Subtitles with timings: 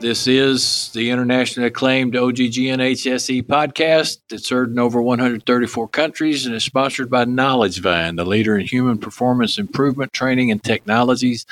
[0.00, 6.54] This is the internationally acclaimed OGGN HSE podcast that's heard in over 134 countries and
[6.54, 11.44] is sponsored by KnowledgeVine, the leader in human performance improvement training and technologies.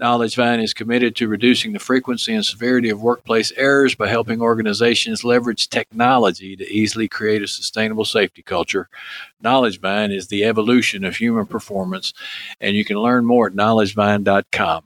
[0.00, 5.24] KnowledgeVine is committed to reducing the frequency and severity of workplace errors by helping organizations
[5.24, 8.88] leverage technology to easily create a sustainable safety culture.
[9.42, 12.14] KnowledgeVine is the evolution of human performance,
[12.60, 14.84] and you can learn more at knowledgevine.com.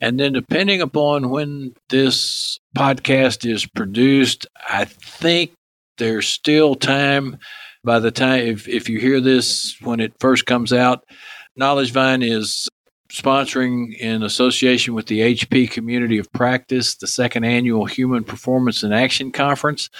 [0.00, 5.52] And then, depending upon when this podcast is produced, I think
[5.98, 7.38] there's still time
[7.84, 11.04] by the time, if, if you hear this when it first comes out,
[11.60, 12.66] KnowledgeVine is
[13.12, 18.94] sponsoring in association with the HP Community of Practice the second annual Human Performance and
[18.94, 19.90] Action Conference.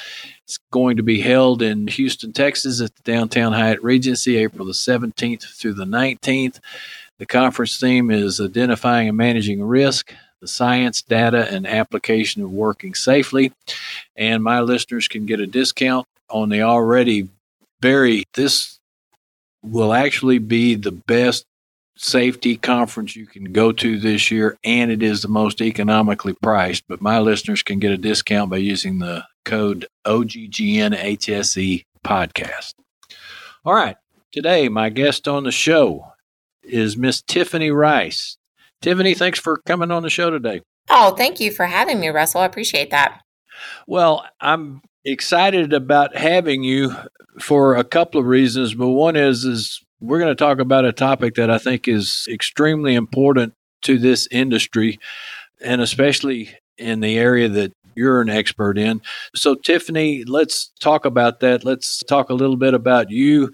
[0.44, 4.72] It's going to be held in Houston, Texas at the Downtown Hyatt Regency April the
[4.72, 6.58] 17th through the 19th.
[7.18, 12.94] The conference theme is identifying and managing risk, the science, data, and application of working
[12.94, 13.52] safely.
[14.16, 17.28] And my listeners can get a discount on the already
[17.80, 18.80] very, this
[19.62, 21.46] will actually be the best
[21.96, 26.84] safety conference you can go to this year, and it is the most economically priced.
[26.88, 32.74] But my listeners can get a discount by using the code OGGNHSE podcast.
[33.64, 33.96] All right.
[34.32, 36.13] Today, my guest on the show
[36.64, 38.36] is Miss Tiffany Rice.
[38.80, 40.60] Tiffany, thanks for coming on the show today.
[40.90, 42.42] Oh, thank you for having me, Russell.
[42.42, 43.20] I appreciate that.
[43.86, 46.94] Well, I'm excited about having you
[47.40, 50.92] for a couple of reasons, but one is is we're going to talk about a
[50.92, 54.98] topic that I think is extremely important to this industry
[55.62, 59.00] and especially in the area that you're an expert in.
[59.34, 61.64] So Tiffany, let's talk about that.
[61.64, 63.52] Let's talk a little bit about you.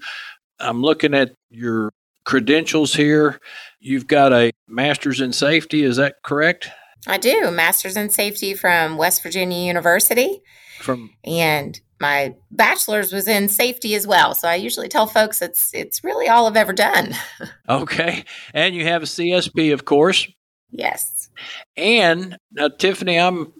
[0.59, 1.91] I'm looking at your
[2.23, 3.39] credentials here.
[3.79, 6.69] You've got a master's in safety, is that correct?
[7.07, 7.49] I do.
[7.51, 10.41] Master's in safety from West Virginia University.
[10.79, 14.33] From and my bachelor's was in safety as well.
[14.33, 17.15] So I usually tell folks it's it's really all I've ever done.
[17.69, 18.25] okay.
[18.53, 20.27] And you have a CSP, of course.
[20.71, 21.29] Yes.
[21.77, 23.53] And now Tiffany, I'm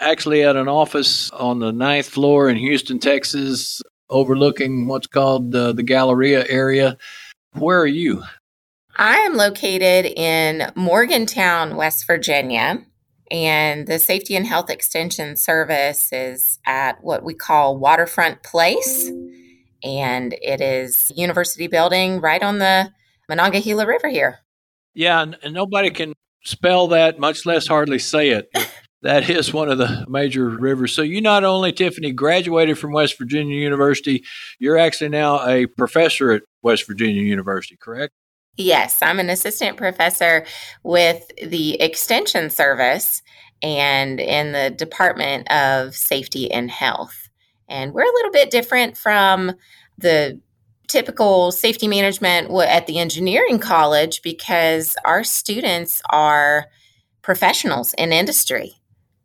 [0.00, 3.80] actually at an office on the ninth floor in Houston, Texas,
[4.10, 6.96] overlooking what's called uh, the Galleria area.
[7.54, 8.22] Where are you?
[8.96, 12.84] I am located in Morgantown, West Virginia,
[13.30, 19.10] and the Safety and Health Extension Service is at what we call Waterfront Place,
[19.82, 22.90] and it is university building right on the
[23.28, 24.38] Monongahela River here.
[24.94, 26.12] Yeah, and nobody can
[26.44, 28.50] spell that, much less hardly say it.
[29.02, 30.94] that is one of the major rivers.
[30.94, 34.22] So you not only Tiffany graduated from West Virginia University,
[34.58, 38.12] you're actually now a professor at West Virginia University, correct?
[38.56, 40.44] Yes, I'm an assistant professor
[40.82, 43.22] with the Extension Service
[43.62, 47.28] and in the Department of Safety and Health.
[47.68, 49.52] And we're a little bit different from
[49.96, 50.40] the
[50.88, 56.66] typical safety management at the engineering college because our students are
[57.22, 58.74] professionals in industry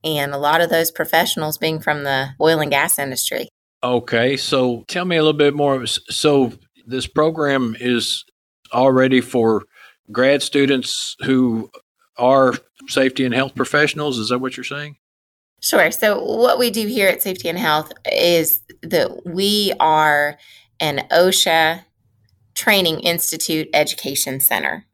[0.03, 3.49] and a lot of those professionals being from the oil and gas industry.
[3.83, 5.85] Okay, so tell me a little bit more.
[5.85, 6.53] So
[6.87, 8.23] this program is
[8.73, 9.63] already for
[10.11, 11.69] grad students who
[12.17, 12.53] are
[12.87, 14.17] safety and health professionals.
[14.17, 14.95] Is that what you're saying?
[15.61, 15.91] Sure.
[15.91, 20.37] So what we do here at Safety and Health is that we are
[20.79, 21.83] an OSHA
[22.55, 24.85] Training Institute Education Center.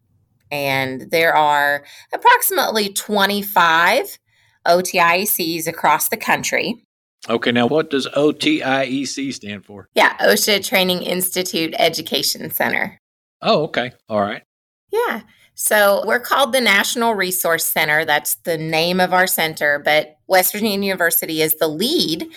[0.52, 1.84] And there are
[2.14, 4.18] approximately 25
[4.66, 6.86] OTIECs across the country.
[7.30, 9.88] Okay, now what does OTIEC stand for?
[9.96, 13.00] Yeah, OSHA Training Institute Education Center.
[13.42, 13.94] Oh, okay.
[14.10, 14.44] All right.
[14.92, 15.22] Yeah.
[15.56, 18.06] So we're called the National Resource Center.
[18.06, 22.28] That's the name of our center, but West Virginia University is the lead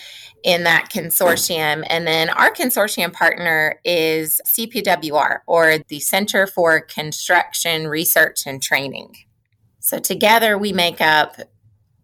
[0.44, 1.84] in that consortium.
[1.88, 9.14] And then our consortium partner is CPWR, or the Center for Construction Research and Training.
[9.80, 11.36] So together we make up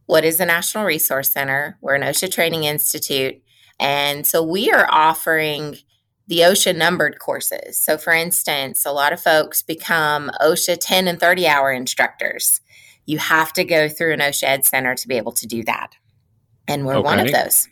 [0.07, 1.79] what is the National Resource Center.
[1.81, 3.41] We're an OSHA Training Institute.
[3.79, 5.79] And so we are offering
[6.29, 7.79] the OSHA numbered courses.
[7.79, 12.61] So, for instance, a lot of folks become OSHA 10 and 30 hour instructors.
[13.07, 15.95] You have to go through an OSHA Ed Center to be able to do that.
[16.69, 17.05] And we're okay.
[17.05, 17.69] one of those.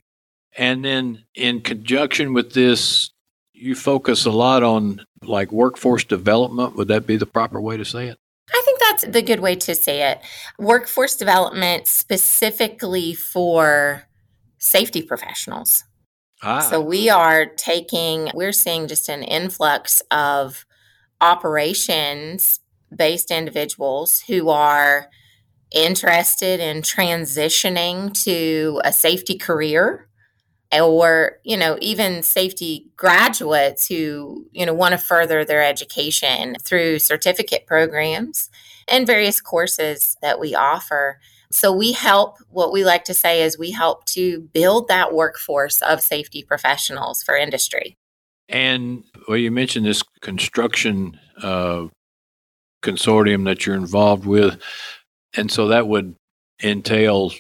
[0.59, 3.11] And then, in conjunction with this,
[3.53, 6.76] you focus a lot on like workforce development.
[6.76, 8.19] Would that be the proper way to say it?
[8.52, 10.20] I think that's the good way to say it.
[10.58, 14.05] Workforce development specifically for
[14.58, 15.85] safety professionals.
[16.43, 16.61] Ah.
[16.61, 20.64] So we are taking, we're seeing just an influx of
[21.20, 22.61] operations
[22.94, 25.08] based individuals who are
[25.73, 30.08] interested in transitioning to a safety career
[30.72, 36.99] or you know even safety graduates who you know want to further their education through
[36.99, 38.50] certificate programs
[38.87, 41.19] and various courses that we offer.
[41.52, 45.82] So we help what we like to say is we help to build that workforce
[45.82, 47.96] of safety professionals for industry.
[48.49, 51.87] And well you mentioned this construction uh,
[52.82, 54.61] consortium that you're involved with
[55.34, 56.14] and so that would
[56.62, 57.32] entail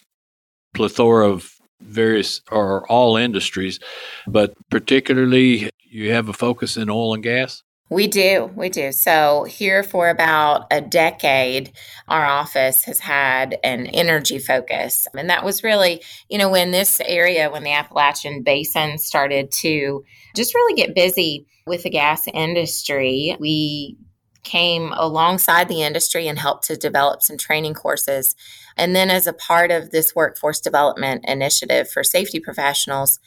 [0.74, 3.78] plethora of various or all industries,
[4.26, 7.62] but particularly you have a focus in oil and gas?
[7.90, 8.52] We do.
[8.54, 8.92] We do.
[8.92, 11.72] So, here for about a decade,
[12.06, 15.08] our office has had an energy focus.
[15.18, 20.04] And that was really, you know, when this area, when the Appalachian Basin started to
[20.36, 23.98] just really get busy with the gas industry, we
[24.42, 28.34] came alongside the industry and helped to develop some training courses.
[28.76, 33.18] And then, as a part of this workforce development initiative for safety professionals,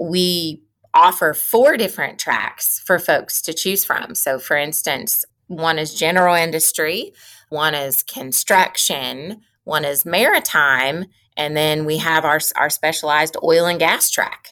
[0.00, 0.62] we
[0.94, 4.14] offer four different tracks for folks to choose from.
[4.14, 7.12] So, for instance, one is general industry,
[7.48, 11.06] one is construction, one is maritime,
[11.36, 14.48] and then we have our, our specialized oil and gas track.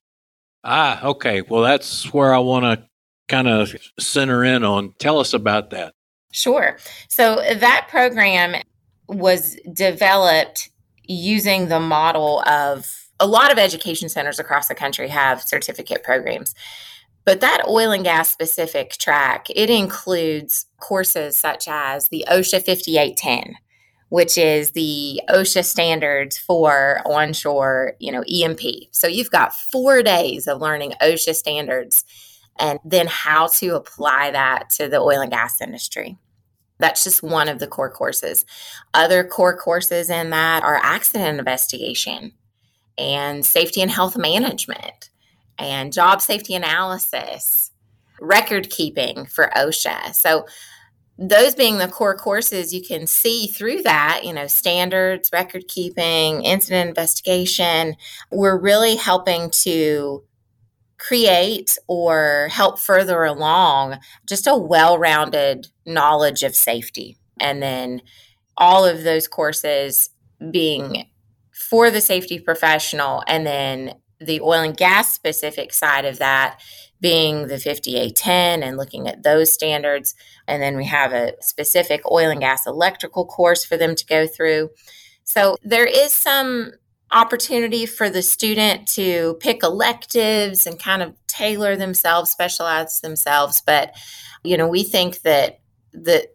[0.63, 1.43] Ah, okay.
[1.43, 2.87] Well, that's where I want to
[3.29, 4.95] kind of center in on.
[4.99, 5.95] Tell us about that.
[6.33, 6.77] Sure.
[7.09, 8.63] So that program
[9.09, 10.71] was developed
[11.05, 16.55] using the model of a lot of education centers across the country have certificate programs.
[17.25, 23.55] But that oil and gas specific track, it includes courses such as the OSHA 5810,
[24.11, 28.89] which is the OSHA standards for onshore, you know, E&P.
[28.93, 32.05] So you've got 4 days of learning OSHA standards
[32.59, 36.17] and then how to apply that to the oil and gas industry.
[36.79, 38.45] That's just one of the core courses.
[38.93, 42.33] Other core courses in that are accident investigation
[42.99, 45.11] and safety and health management
[45.59, 47.71] and job safety analysis,
[48.21, 50.15] record keeping for OSHA.
[50.15, 50.47] So,
[51.19, 56.45] those being the core courses, you can see through that, you know, standards, record keeping,
[56.45, 57.97] incident investigation.
[58.31, 60.25] We're really helping to
[60.99, 67.19] create or help further along just a well rounded knowledge of safety.
[67.41, 68.03] And then
[68.57, 70.11] all of those courses
[70.51, 71.07] being
[71.53, 76.61] for the safety professional, and then the oil and gas specific side of that
[77.01, 80.15] being the 5810 and looking at those standards.
[80.49, 84.27] And then we have a specific oil and gas electrical course for them to go
[84.27, 84.71] through.
[85.25, 86.73] So there is some
[87.13, 93.63] opportunity for the student to pick electives and kind of tailor themselves, specialize themselves.
[93.65, 93.95] But,
[94.43, 95.61] you know, we think that
[95.93, 96.35] that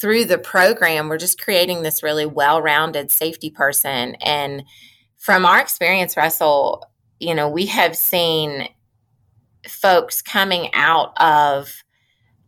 [0.00, 4.16] through the program, we're just creating this really well-rounded safety person.
[4.16, 4.64] And
[5.18, 6.84] from our experience, Russell,
[7.20, 8.68] you know, we have seen
[9.68, 11.82] folks coming out of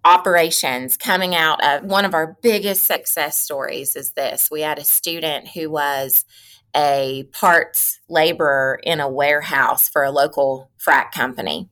[0.05, 4.85] operations coming out of one of our biggest success stories is this we had a
[4.85, 6.27] student who was
[6.75, 11.69] a parts laborer in a warehouse for a local frac company.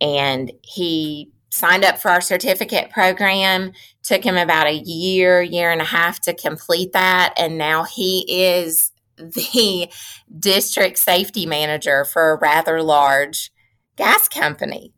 [0.00, 3.72] And he signed up for our certificate program.
[4.02, 7.32] Took him about a year, year and a half to complete that.
[7.36, 9.88] And now he is the
[10.36, 13.52] district safety manager for a rather large
[13.96, 14.92] gas company.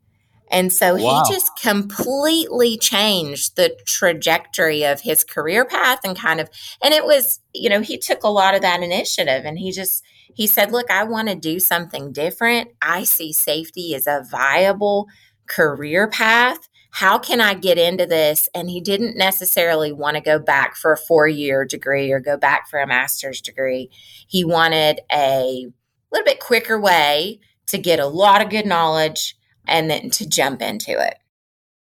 [0.56, 1.22] And so wow.
[1.22, 6.48] he just completely changed the trajectory of his career path and kind of,
[6.82, 10.02] and it was, you know, he took a lot of that initiative and he just,
[10.34, 12.70] he said, look, I want to do something different.
[12.80, 15.08] I see safety as a viable
[15.46, 16.70] career path.
[16.90, 18.48] How can I get into this?
[18.54, 22.38] And he didn't necessarily want to go back for a four year degree or go
[22.38, 23.90] back for a master's degree.
[24.26, 25.66] He wanted a
[26.10, 29.35] little bit quicker way to get a lot of good knowledge
[29.66, 31.18] and then to jump into it.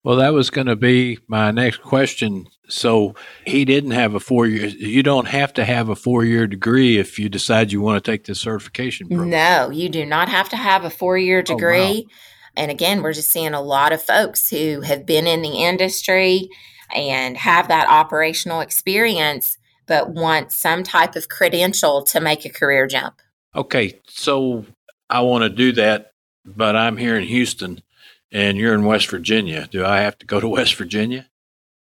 [0.03, 2.47] Well, that was going to be my next question.
[2.69, 4.67] So he didn't have a four year.
[4.67, 8.11] You don't have to have a four year degree if you decide you want to
[8.11, 9.31] take this certification program.
[9.31, 11.81] No, you do not have to have a four year degree.
[11.81, 12.17] Oh, wow.
[12.57, 16.49] And again, we're just seeing a lot of folks who have been in the industry
[16.95, 22.87] and have that operational experience, but want some type of credential to make a career
[22.87, 23.21] jump.
[23.55, 24.65] Okay, so
[25.09, 26.13] I want to do that
[26.45, 27.83] but I'm here in Houston.
[28.33, 29.69] and you're in West Virginia.
[29.71, 31.29] Do I have to go to West Virginia?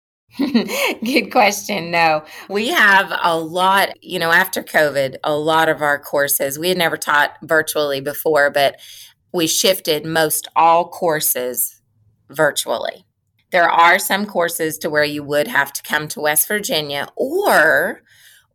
[0.36, 1.90] Good question.
[1.90, 6.68] No, we have a lot, you know, after COVID, a lot of our courses, we
[6.68, 8.80] had never taught virtually before, but
[9.32, 11.80] we shifted most all courses
[12.30, 13.04] virtually.
[13.52, 18.02] There are some courses to where you would have to come to West Virginia or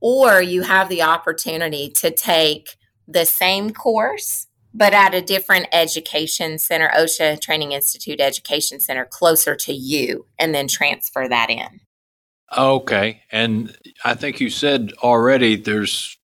[0.01, 2.75] or you have the opportunity to take
[3.07, 4.47] the same course
[4.79, 10.55] but at a different education center, OSHA Training Institute Education Center closer to you, and
[10.55, 11.81] then transfer that in.
[12.57, 13.21] Okay.
[13.29, 16.17] And I think you said already there's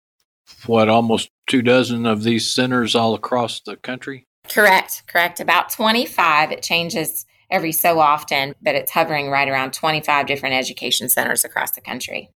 [0.67, 4.27] what, almost two dozen of these centers all across the country?
[4.47, 5.03] Correct.
[5.07, 5.39] Correct.
[5.39, 6.51] About 25.
[6.51, 11.71] It changes every so often, but it's hovering right around 25 different education centers across
[11.71, 12.29] the country.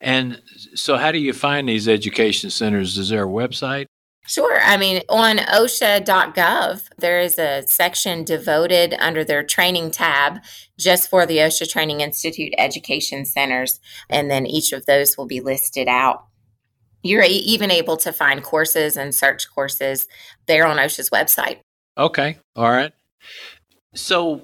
[0.00, 0.42] And
[0.74, 2.98] so, how do you find these education centers?
[2.98, 3.86] Is there a website?
[4.26, 4.60] Sure.
[4.60, 10.40] I mean, on OSHA.gov, there is a section devoted under their training tab
[10.78, 13.80] just for the OSHA Training Institute Education Centers.
[14.10, 16.24] And then each of those will be listed out.
[17.02, 20.08] You're even able to find courses and search courses
[20.46, 21.60] there on OSHA's website.
[21.96, 22.38] Okay.
[22.56, 22.92] All right.
[23.94, 24.42] So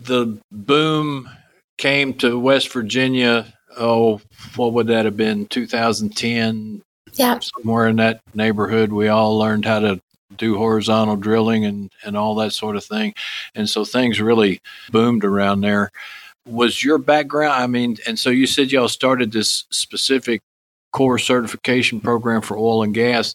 [0.00, 1.30] the boom
[1.78, 3.54] came to West Virginia.
[3.76, 4.20] Oh,
[4.56, 5.46] what would that have been?
[5.46, 6.82] 2010,
[7.18, 7.38] yeah.
[7.38, 10.00] Somewhere in that neighborhood, we all learned how to
[10.36, 13.14] do horizontal drilling and, and all that sort of thing.
[13.54, 15.90] And so things really boomed around there.
[16.46, 20.42] Was your background, I mean, and so you said y'all started this specific
[20.92, 23.34] core certification program for oil and gas.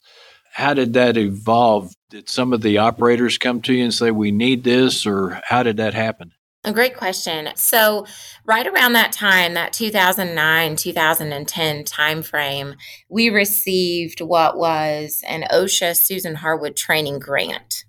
[0.52, 1.94] How did that evolve?
[2.10, 5.64] Did some of the operators come to you and say, we need this, or how
[5.64, 6.32] did that happen?
[6.66, 7.50] A great question.
[7.56, 8.06] So,
[8.46, 12.76] right around that time, that 2009 2010 timeframe,
[13.08, 17.86] we received what was an OSHA Susan Harwood training grant.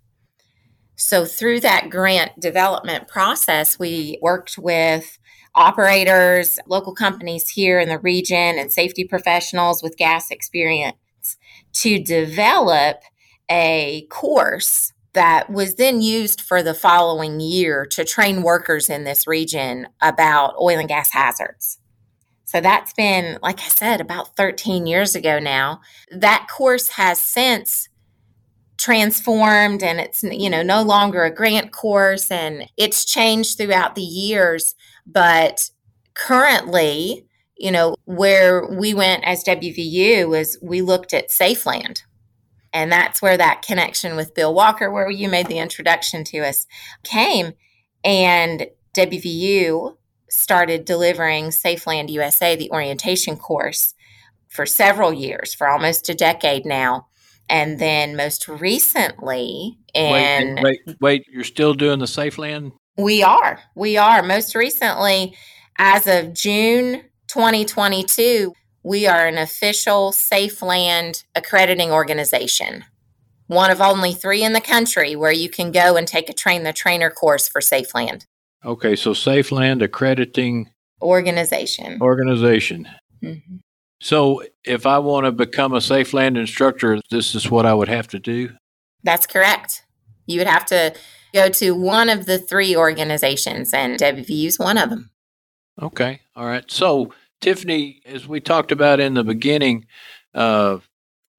[0.95, 5.19] So, through that grant development process, we worked with
[5.57, 10.97] operators, local companies here in the region, and safety professionals with gas experience
[11.73, 12.99] to develop
[13.50, 19.26] a course that was then used for the following year to train workers in this
[19.26, 21.79] region about oil and gas hazards.
[22.45, 25.81] So that's been, like I said, about 13 years ago now.
[26.11, 27.88] That course has since
[28.76, 34.00] transformed and it's you know no longer a grant course and it's changed throughout the
[34.00, 34.75] years
[35.07, 35.69] but
[36.14, 37.26] currently
[37.59, 42.05] you know where we went as WVU is we looked at Safeland
[42.73, 46.67] and that's where that connection with Bill Walker, where you made the introduction to us,
[47.03, 47.53] came.
[48.05, 49.97] And WVU
[50.29, 53.95] started delivering Safeland USA, the orientation course,
[54.49, 57.07] for several years, for almost a decade now.
[57.49, 62.73] And then most recently, and wait, wait, wait, you're still doing the Safeland?
[62.97, 63.59] We are.
[63.75, 64.23] We are.
[64.23, 65.35] Most recently,
[65.77, 72.85] as of June 2022, we are an official Safeland accrediting organization,
[73.47, 76.63] one of only three in the country where you can go and take a train
[76.63, 78.27] the trainer course for Safeland.
[78.65, 80.71] Okay, so Safeland accrediting
[81.03, 82.01] organization.
[82.01, 82.89] Organization.
[83.23, 83.57] Mm-hmm.
[84.01, 88.09] So if I want to become a Safeland instructor, this is what I would have
[88.09, 88.51] to do?
[89.03, 89.85] That's correct.
[90.27, 90.95] You would have to
[91.35, 95.11] go to one of the three organizations, and WVU is one of them.
[95.81, 96.21] Okay.
[96.35, 96.71] All right.
[96.71, 99.87] So Tiffany, as we talked about in the beginning,
[100.35, 100.79] uh,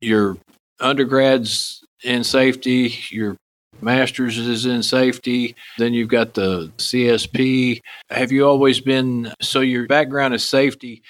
[0.01, 0.37] your
[0.79, 3.37] undergrads in safety, your
[3.81, 7.81] master's is in safety, then you've got the CSP.
[8.09, 11.03] Have you always been so your background is safety?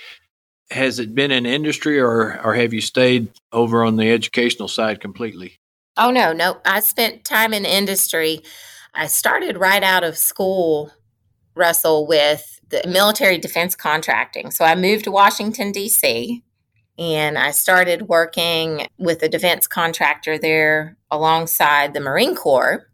[0.69, 5.01] Has it been in industry or or have you stayed over on the educational side
[5.01, 5.57] completely?
[5.97, 6.61] Oh no, no.
[6.65, 8.41] I spent time in industry.
[8.93, 10.91] I started right out of school,
[11.55, 14.51] Russell, with the military defense contracting.
[14.51, 16.43] So I moved to Washington, D.C.,
[16.97, 22.87] and I started working with a defense contractor there alongside the Marine Corps.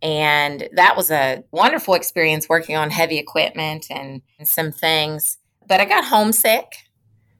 [0.00, 5.38] And that was a wonderful experience working on heavy equipment and, and some things.
[5.66, 6.72] But I got homesick.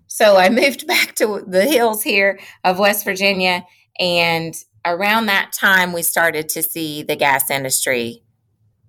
[0.09, 3.65] So I moved back to the hills here of West Virginia.
[3.99, 4.55] And
[4.85, 8.23] around that time, we started to see the gas industry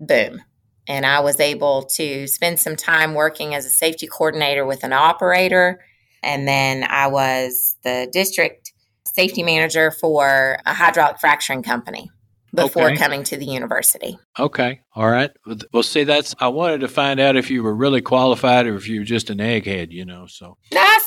[0.02, 0.42] boom
[0.90, 4.92] and I was able to spend some time working as a safety coordinator with an
[4.92, 5.80] operator.
[6.24, 8.74] And then I was the district
[9.06, 12.10] safety manager for a hydraulic fracturing company
[12.56, 12.96] before okay.
[12.96, 14.18] coming to the university.
[14.40, 14.82] Okay.
[14.96, 15.30] All right.
[15.72, 18.88] Well, see, that's, I wanted to find out if you were really qualified or if
[18.88, 20.58] you were just an egghead, you know, so.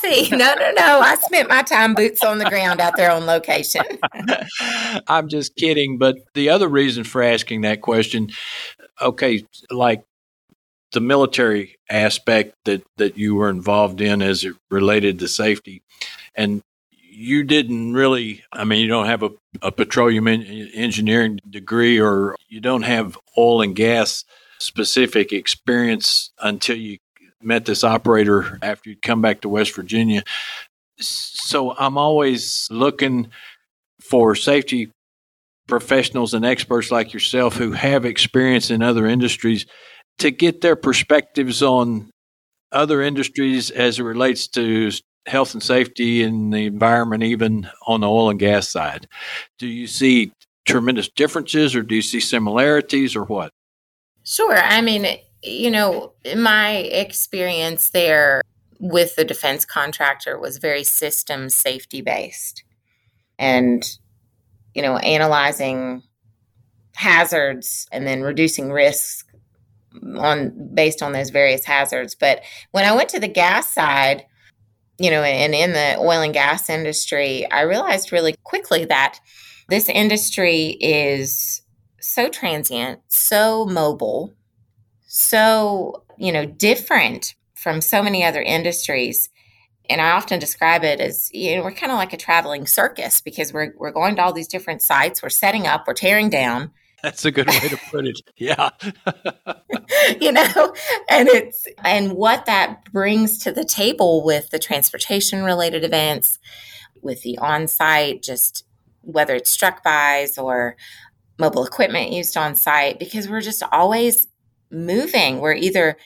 [0.04, 0.36] I coffee.
[0.42, 1.00] No, no, no.
[1.00, 3.82] I spent my time boots on the ground out there on location.
[5.08, 5.98] I'm just kidding.
[5.98, 8.30] But the other reason for asking that question,
[9.00, 10.04] okay, like
[10.92, 15.82] the military aspect that, that you were involved in as it related to safety,
[16.34, 19.30] and you didn't really, I mean, you don't have a,
[19.60, 24.24] a petroleum engineering degree or you don't have oil and gas
[24.58, 26.98] specific experience until you
[27.44, 30.22] met this operator after you'd come back to West Virginia.
[30.98, 33.30] So I'm always looking
[34.00, 34.90] for safety
[35.68, 39.66] professionals and experts like yourself who have experience in other industries
[40.18, 42.10] to get their perspectives on
[42.70, 44.90] other industries as it relates to
[45.26, 49.06] health and safety and the environment, even on the oil and gas side.
[49.58, 50.32] Do you see
[50.66, 53.50] tremendous differences or do you see similarities or what?
[54.24, 54.56] Sure.
[54.56, 55.06] I mean,
[55.42, 58.42] you know, my experience there
[58.78, 62.64] with the defense contractor was very system safety based
[63.38, 63.98] and,
[64.74, 66.02] you know, analyzing
[66.94, 69.24] hazards and then reducing risks
[70.18, 72.14] on based on those various hazards.
[72.14, 74.26] But when I went to the gas side,
[74.98, 79.18] you know, and in the oil and gas industry, I realized really quickly that
[79.68, 81.62] this industry is
[82.00, 84.34] so transient, so mobile,
[85.14, 89.28] so, you know, different from so many other industries.
[89.90, 93.20] And I often describe it as, you know, we're kind of like a traveling circus
[93.20, 96.70] because we're, we're going to all these different sites, we're setting up, we're tearing down.
[97.02, 98.22] That's a good way to put it.
[98.38, 98.70] Yeah.
[100.18, 100.74] you know,
[101.10, 106.38] and it's, and what that brings to the table with the transportation related events,
[107.02, 108.64] with the on site, just
[109.02, 110.74] whether it's struck bys or
[111.38, 114.26] mobile equipment used on site, because we're just always
[114.72, 115.38] moving.
[115.38, 115.96] We're either,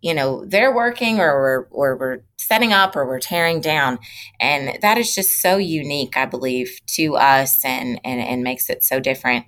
[0.00, 3.98] you know, they're working or we're, or we're setting up or we're tearing down.
[4.40, 8.84] And that is just so unique, I believe, to us and, and, and makes it
[8.84, 9.46] so different.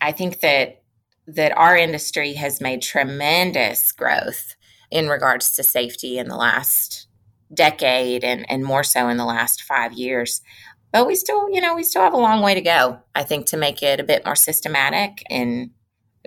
[0.00, 0.82] I think that
[1.26, 4.56] that our industry has made tremendous growth
[4.90, 7.06] in regards to safety in the last
[7.52, 10.42] decade and, and more so in the last five years.
[10.92, 13.46] But we still, you know, we still have a long way to go, I think,
[13.46, 15.70] to make it a bit more systematic and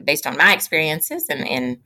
[0.04, 1.78] based on my experiences and, and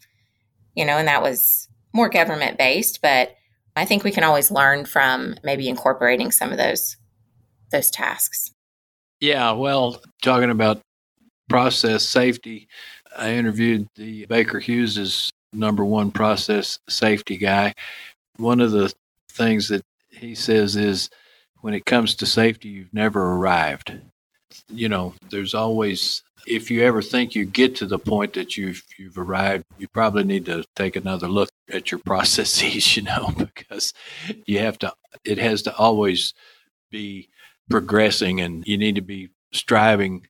[0.76, 3.36] you know, and that was more government based, but
[3.76, 6.98] I think we can always learn from maybe incorporating some of those
[7.72, 8.52] those tasks.
[9.22, 10.82] Yeah, well, talking about
[11.48, 12.68] process safety,
[13.16, 17.74] I interviewed the Baker Hughes's number one process safety guy.
[18.38, 18.94] One of the
[19.30, 21.10] things that he says is
[21.62, 23.94] when it comes to safety, you've never arrived.
[24.70, 28.84] You know, there's always if you ever think you get to the point that you've
[28.98, 33.94] you've arrived, you probably need to take another look at your processes, you know, because
[34.46, 36.34] you have to it has to always
[36.90, 37.30] be
[37.70, 40.28] progressing and you need to be striving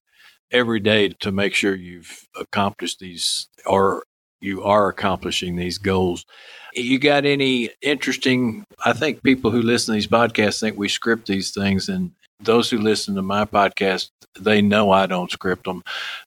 [0.52, 4.04] every day to make sure you've accomplished these or
[4.42, 6.26] you are accomplishing these goals.
[6.74, 11.28] You got any interesting I think people who listen to these podcasts think we script
[11.28, 12.12] these things and
[12.44, 15.84] those who listen to my podcast, they know I don't script them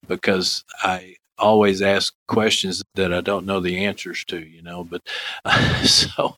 [0.07, 4.85] because I always ask questions that I don't know the answers to, you know.
[4.85, 5.03] But
[5.45, 6.37] uh, so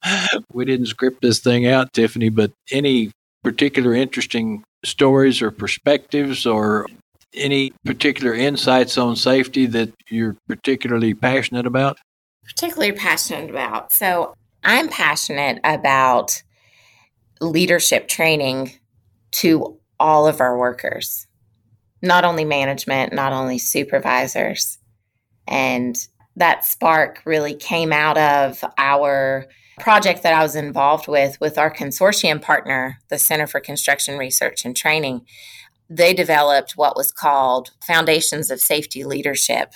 [0.53, 3.11] we didn't script this thing out, Tiffany, but any
[3.43, 6.87] particular interesting stories or perspectives or
[7.35, 11.99] any particular insights on safety that you're particularly passionate about?
[12.45, 13.93] Particularly passionate about.
[13.93, 14.35] So
[14.65, 16.43] I'm passionate about
[17.41, 18.73] leadership training
[19.33, 21.27] to all of our workers,
[22.03, 24.79] not only management, not only supervisors.
[25.49, 25.97] And
[26.37, 29.47] that spark really came out of our
[29.81, 34.65] project that I was involved with with our consortium partner, the Center for Construction Research
[34.65, 35.23] and Training.
[35.89, 39.73] They developed what was called Foundations of Safety Leadership,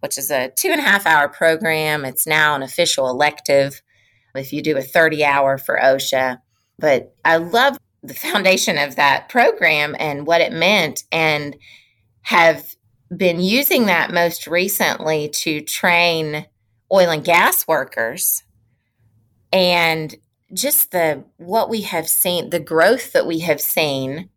[0.00, 2.04] which is a two and a half hour program.
[2.04, 3.82] It's now an official elective
[4.34, 6.38] if you do a 30 hour for OSHA.
[6.78, 11.56] But I love the foundation of that program and what it meant and
[12.22, 12.76] have
[13.14, 16.46] been using that most recently to train
[16.92, 18.42] oil and gas workers
[19.52, 20.16] and
[20.52, 24.28] just the what we have seen the growth that we have seen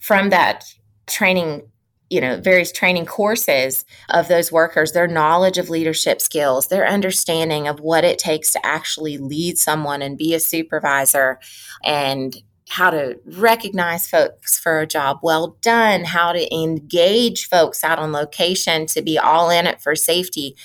[0.00, 0.64] from that
[1.06, 1.62] training
[2.10, 7.66] you know various training courses of those workers their knowledge of leadership skills their understanding
[7.66, 11.38] of what it takes to actually lead someone and be a supervisor
[11.84, 12.36] and
[12.68, 18.12] how to recognize folks for a job well done, how to engage folks out on
[18.12, 20.56] location to be all in it for safety.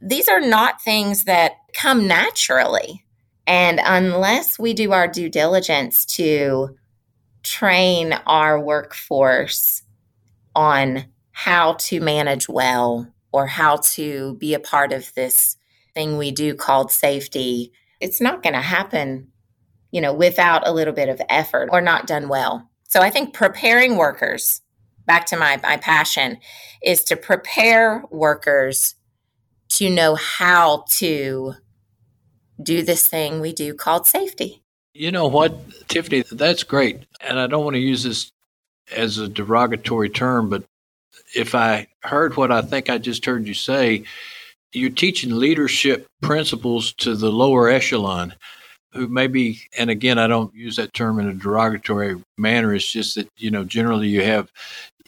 [0.00, 3.04] These are not things that come naturally.
[3.46, 6.76] And unless we do our due diligence to
[7.42, 9.82] train our workforce
[10.54, 15.56] on how to manage well or how to be a part of this
[15.92, 19.28] thing we do called safety, it's not going to happen,
[19.94, 22.68] you know, without a little bit of effort or not done well.
[22.88, 24.60] So I think preparing workers,
[25.06, 26.38] back to my, my passion,
[26.82, 28.96] is to prepare workers
[29.68, 31.54] to know how to
[32.60, 34.64] do this thing we do called safety.
[34.94, 37.06] You know what, Tiffany, that's great.
[37.20, 38.32] And I don't want to use this
[38.90, 40.64] as a derogatory term, but
[41.36, 44.02] if I heard what I think I just heard you say,
[44.72, 48.34] you're teaching leadership principles to the lower echelon
[48.94, 52.74] who maybe and again i don't use that term in a derogatory manner.
[52.74, 54.50] It's just that you know generally you have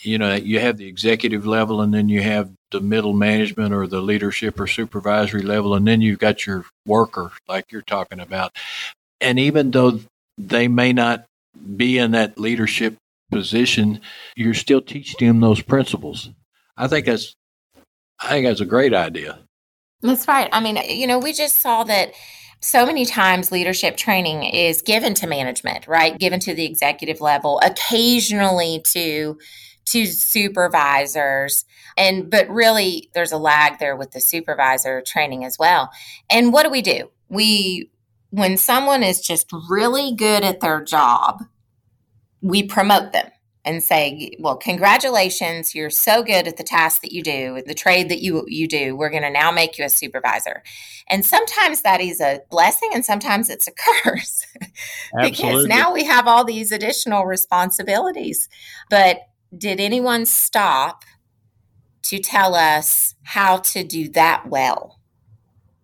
[0.02, 3.86] you know you have the executive level and then you have the middle management or
[3.86, 8.56] the leadership or supervisory level and then you've got your worker like you're talking about.
[9.20, 10.00] And even though
[10.36, 11.24] they may not
[11.76, 12.96] be in that leadership
[13.30, 14.00] position
[14.36, 16.30] you're still teaching them those principles.
[16.76, 17.34] I think that's
[18.20, 19.38] i think that's a great idea.
[20.02, 20.48] That's right.
[20.52, 22.12] I mean you know we just saw that
[22.60, 26.18] so many times leadership training is given to management right?
[26.18, 29.38] Given to the executive level occasionally to
[29.86, 31.64] to supervisors.
[31.96, 35.90] And but really there's a lag there with the supervisor training as well.
[36.30, 37.10] And what do we do?
[37.28, 37.90] We
[38.30, 41.42] when someone is just really good at their job
[42.42, 43.30] we promote them
[43.66, 48.08] and say well congratulations you're so good at the task that you do the trade
[48.08, 50.62] that you you do we're going to now make you a supervisor
[51.08, 54.46] and sometimes that is a blessing and sometimes it's a curse
[55.20, 58.48] because now we have all these additional responsibilities
[58.88, 59.18] but
[59.56, 61.04] did anyone stop
[62.02, 65.00] to tell us how to do that well?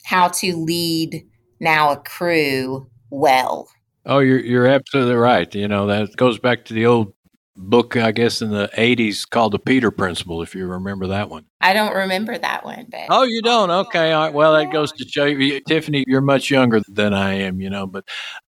[0.04, 1.26] How to lead
[1.60, 3.68] now a crew well?
[4.06, 5.52] Oh, you're you're absolutely right.
[5.54, 7.14] You know that goes back to the old
[7.56, 11.44] book, I guess, in the 80s called The Peter Principle, if you remember that one.
[11.60, 12.86] I don't remember that one.
[12.90, 13.06] But.
[13.10, 13.70] Oh, you don't?
[13.70, 14.12] Okay.
[14.12, 14.34] All right.
[14.34, 17.86] Well, that goes to show you, Tiffany, you're much younger than I am, you know.
[17.86, 18.04] But,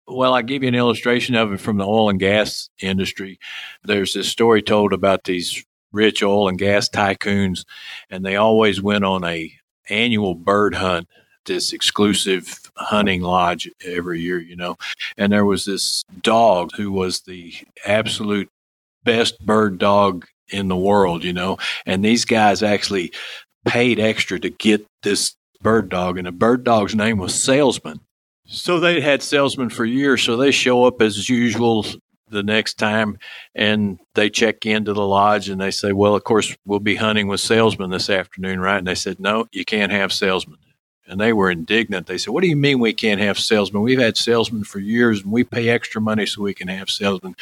[0.06, 3.38] well, I give you an illustration of it from the oil and gas industry.
[3.82, 7.64] There's this story told about these rich oil and gas tycoons,
[8.10, 9.52] and they always went on a
[9.88, 11.08] annual bird hunt
[11.46, 14.76] this exclusive hunting lodge every year, you know.
[15.16, 18.48] And there was this dog who was the absolute
[19.04, 21.58] best bird dog in the world, you know.
[21.86, 23.12] And these guys actually
[23.64, 28.00] paid extra to get this bird dog, and the bird dog's name was Salesman.
[28.46, 30.22] So they had salesmen for years.
[30.22, 31.86] So they show up as usual
[32.28, 33.18] the next time
[33.54, 37.28] and they check into the lodge and they say, Well, of course, we'll be hunting
[37.28, 38.78] with salesmen this afternoon, right?
[38.78, 40.58] And they said, No, you can't have salesmen
[41.06, 42.06] and they were indignant.
[42.06, 43.82] They said, "What do you mean we can't have salesmen?
[43.82, 47.36] We've had salesmen for years, and we pay extra money so we can have salesmen."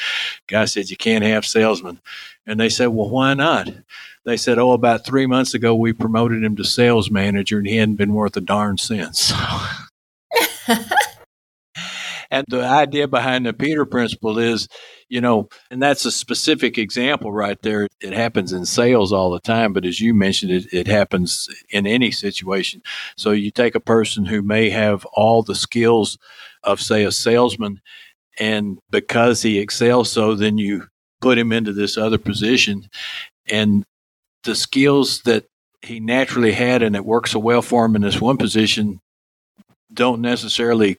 [0.47, 2.01] Guy said, "You can't have salesmen,"
[2.47, 3.69] and they said, "Well, why not?"
[4.25, 7.77] They said, "Oh, about three months ago, we promoted him to sales manager, and he
[7.77, 9.33] hadn't been worth a darn since."
[12.31, 14.69] and the idea behind the Peter principle is
[15.13, 17.87] you know, and that's a specific example right there.
[18.01, 21.87] It happens in sales all the time, but as you mentioned, it, it happens in
[21.87, 22.83] any situation.
[23.19, 26.17] So you take a person who may have all the skills
[26.63, 27.83] of, say, a salesman,
[28.41, 30.87] and because he excels so, then you
[31.21, 32.89] put him into this other position,
[33.51, 33.85] and
[34.45, 35.45] the skills that
[35.83, 38.99] he naturally had and it works so well for him in this one position
[39.93, 40.97] don't necessarily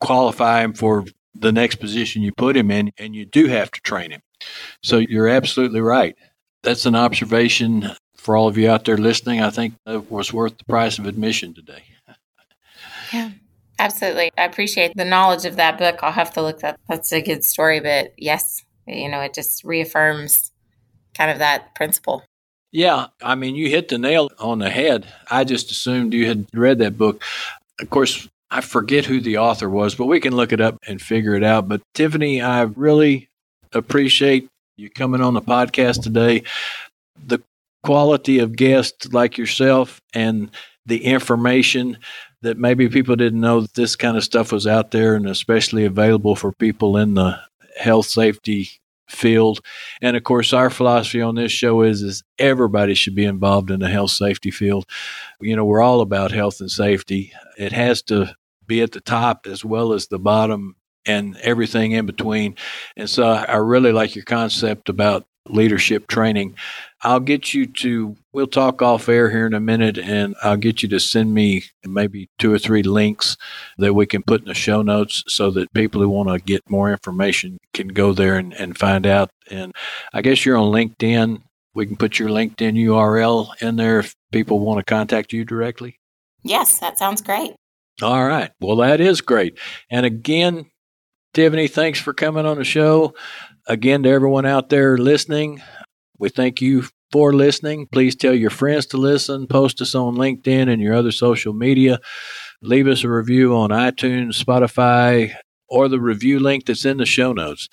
[0.00, 3.80] qualify him for the next position you put him in, and you do have to
[3.80, 4.22] train him.
[4.82, 6.16] So you're absolutely right.
[6.62, 9.40] That's an observation for all of you out there listening.
[9.40, 11.82] I think it was worth the price of admission today.
[13.12, 13.30] Yeah,
[13.78, 14.30] absolutely.
[14.38, 16.00] I appreciate the knowledge of that book.
[16.02, 16.78] I'll have to look that.
[16.88, 20.52] That's a good story, but yes, you know, it just reaffirms
[21.16, 22.24] kind of that principle.
[22.72, 25.06] Yeah, I mean, you hit the nail on the head.
[25.30, 27.22] I just assumed you had read that book.
[27.80, 31.02] Of course, I forget who the author was, but we can look it up and
[31.02, 31.66] figure it out.
[31.68, 33.28] But Tiffany, I really
[33.72, 36.44] appreciate you coming on the podcast today.
[37.26, 37.42] The
[37.82, 40.52] quality of guests like yourself and
[40.86, 41.98] the information
[42.42, 45.84] that maybe people didn't know that this kind of stuff was out there and especially
[45.84, 47.36] available for people in the
[47.76, 48.68] health safety
[49.08, 49.58] field.
[50.00, 53.80] And of course, our philosophy on this show is is everybody should be involved in
[53.80, 54.86] the health safety field.
[55.40, 57.32] You know, we're all about health and safety.
[57.58, 62.06] It has to be at the top as well as the bottom and everything in
[62.06, 62.56] between.
[62.96, 66.56] And so I really like your concept about leadership training.
[67.02, 70.82] I'll get you to, we'll talk off air here in a minute, and I'll get
[70.82, 73.36] you to send me maybe two or three links
[73.76, 76.68] that we can put in the show notes so that people who want to get
[76.70, 79.30] more information can go there and, and find out.
[79.50, 79.72] And
[80.12, 81.42] I guess you're on LinkedIn.
[81.74, 85.98] We can put your LinkedIn URL in there if people want to contact you directly.
[86.42, 87.54] Yes, that sounds great.
[88.02, 88.50] All right.
[88.60, 89.58] Well, that is great.
[89.90, 90.66] And again,
[91.32, 93.14] Tiffany, thanks for coming on the show.
[93.66, 95.62] Again, to everyone out there listening,
[96.18, 97.86] we thank you for listening.
[97.92, 99.46] Please tell your friends to listen.
[99.46, 101.98] Post us on LinkedIn and your other social media.
[102.62, 105.34] Leave us a review on iTunes, Spotify,
[105.68, 107.68] or the review link that's in the show notes.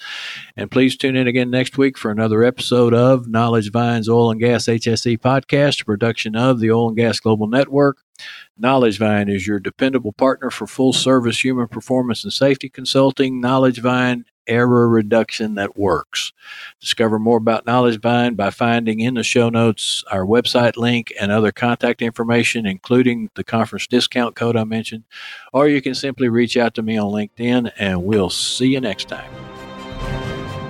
[0.56, 4.40] And please tune in again next week for another episode of Knowledge Vine's Oil and
[4.40, 7.98] Gas HSE podcast, a production of the Oil and Gas Global Network.
[8.58, 13.42] Knowledge Vine is your dependable partner for full service human performance and safety consulting.
[13.42, 16.34] Knowledge Vine error reduction that works.
[16.80, 21.32] Discover more about Knowledge Vine by finding in the show notes our website link and
[21.32, 25.04] other contact information, including the conference discount code I mentioned.
[25.54, 29.08] Or you can simply reach out to me on LinkedIn, and we'll see you next
[29.08, 29.32] time.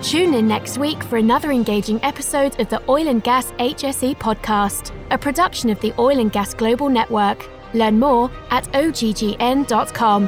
[0.01, 4.91] Tune in next week for another engaging episode of the Oil and Gas HSE podcast,
[5.11, 7.47] a production of the Oil and Gas Global Network.
[7.75, 10.27] Learn more at oggn.com.